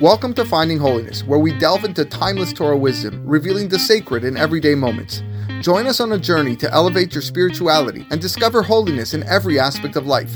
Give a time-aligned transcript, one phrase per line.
[0.00, 4.36] Welcome to Finding Holiness, where we delve into timeless Torah wisdom, revealing the sacred in
[4.36, 5.24] everyday moments.
[5.60, 9.96] Join us on a journey to elevate your spirituality and discover holiness in every aspect
[9.96, 10.32] of life.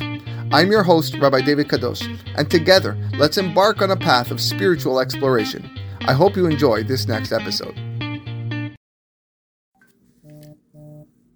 [0.50, 2.02] I'm your host, Rabbi David Kadosh,
[2.36, 5.70] and together, let's embark on a path of spiritual exploration.
[6.08, 7.76] I hope you enjoy this next episode.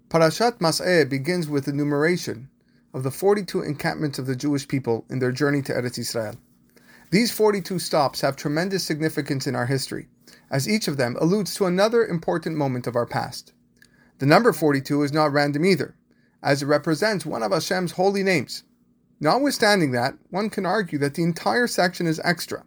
[0.09, 2.49] Parashat Masei begins with enumeration
[2.93, 6.35] of the 42 encampments of the Jewish people in their journey to Eretz Israel.
[7.09, 10.09] These 42 stops have tremendous significance in our history,
[10.51, 13.53] as each of them alludes to another important moment of our past.
[14.19, 15.95] The number 42 is not random either,
[16.43, 18.63] as it represents one of Hashem's holy names.
[19.21, 22.63] Notwithstanding that, one can argue that the entire section is extra.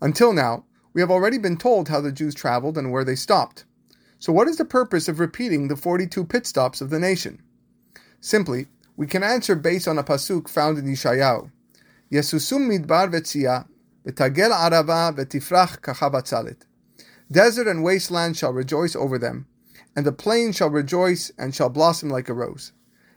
[0.00, 3.64] Until now, we have already been told how the Jews traveled and where they stopped.
[4.20, 7.42] So, what is the purpose of repeating the 42 pit stops of the nation?
[8.20, 11.50] Simply, we can answer based on a pasuk found in Yeshayahu.
[12.12, 13.66] Yesusum midbar vetzia,
[14.06, 16.62] v'tagel arava v'tifrach kachabatzalet.
[17.30, 19.46] Desert and wasteland shall rejoice over them,
[19.96, 22.72] and the plain shall rejoice and shall blossom like a rose.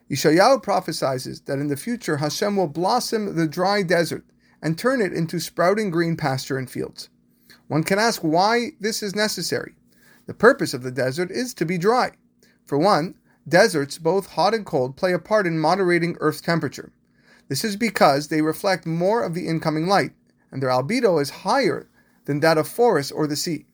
[0.09, 4.23] Yeshayahu prophesies that in the future Hashem will blossom the dry desert
[4.61, 7.09] and turn it into sprouting green pasture and fields.
[7.67, 9.75] One can ask why this is necessary.
[10.25, 12.11] The purpose of the desert is to be dry.
[12.65, 13.15] For one,
[13.47, 16.91] Deserts, both hot and cold, play a part in moderating Earth's temperature.
[17.47, 20.11] This is because they reflect more of the incoming light,
[20.51, 21.89] and their albedo is higher
[22.25, 23.65] than that of forests or the sea.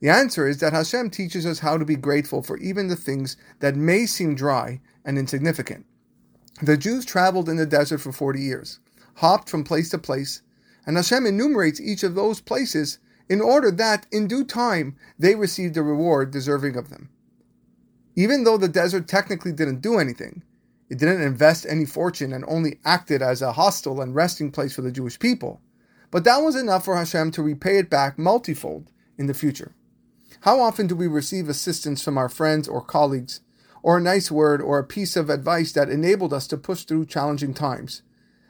[0.00, 3.36] The answer is that Hashem teaches us how to be grateful for even the things
[3.60, 5.86] that may seem dry and insignificant.
[6.62, 8.78] The Jews traveled in the desert for 40 years,
[9.16, 10.42] hopped from place to place,
[10.86, 15.76] and Hashem enumerates each of those places in order that, in due time, they received
[15.76, 17.08] a reward deserving of them.
[18.14, 20.42] Even though the desert technically didn't do anything,
[20.88, 24.82] it didn't invest any fortune and only acted as a hostel and resting place for
[24.82, 25.60] the Jewish people.
[26.10, 29.74] But that was enough for Hashem to repay it back multifold in the future.
[30.40, 33.40] How often do we receive assistance from our friends or colleagues,
[33.82, 37.06] or a nice word or a piece of advice that enabled us to push through
[37.06, 38.02] challenging times,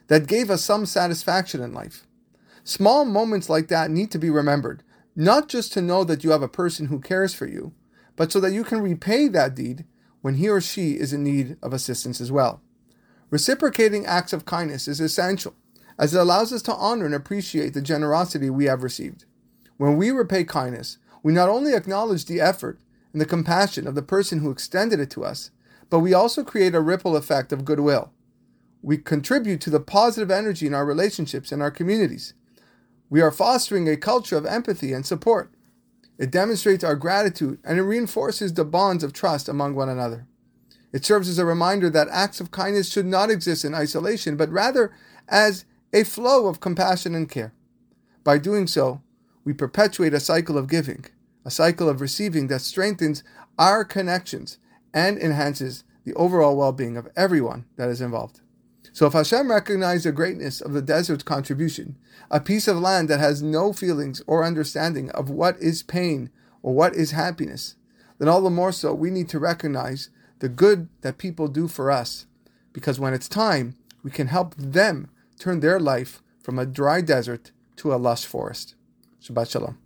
[0.07, 2.05] that gave us some satisfaction in life?
[2.63, 4.83] Small moments like that need to be remembered,
[5.15, 7.73] not just to know that you have a person who cares for you,
[8.15, 9.85] but so that you can repay that deed
[10.21, 12.61] when he or she is in need of assistance as well.
[13.29, 15.53] Reciprocating acts of kindness is essential,
[15.99, 19.25] as it allows us to honor and appreciate the generosity we have received.
[19.77, 22.79] When we repay kindness, we not only acknowledge the effort
[23.11, 25.51] and the compassion of the person who extended it to us,
[25.89, 28.11] but we also create a ripple effect of goodwill.
[28.81, 32.33] We contribute to the positive energy in our relationships and our communities.
[33.09, 35.51] We are fostering a culture of empathy and support.
[36.17, 40.25] It demonstrates our gratitude and it reinforces the bonds of trust among one another.
[40.91, 44.49] It serves as a reminder that acts of kindness should not exist in isolation, but
[44.49, 44.91] rather
[45.27, 47.53] as a flow of compassion and care.
[48.23, 49.01] By doing so,
[49.43, 51.05] we perpetuate a cycle of giving,
[51.45, 53.23] a cycle of receiving that strengthens
[53.59, 54.57] our connections
[54.93, 58.41] and enhances the overall well being of everyone that is involved.
[58.97, 61.97] So if Hashem recognized the greatness of the desert's contribution,
[62.31, 66.31] a piece of land that has no feelings or understanding of what is pain
[66.63, 67.75] or what is happiness,
[68.17, 70.09] then all the more so we need to recognize
[70.39, 72.25] the good that people do for us,
[72.73, 77.51] because when it's time, we can help them turn their life from a dry desert
[77.75, 78.73] to a lush forest.
[79.21, 79.77] Shabbat Shalom.